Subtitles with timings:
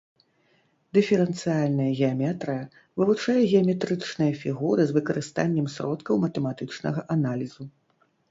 [0.97, 2.63] Дыферэнцыяльная геаметрыя
[3.01, 7.63] вывучае геаметрычныя фігуры з выкарыстаннем сродкаў матэматычнага аналізу.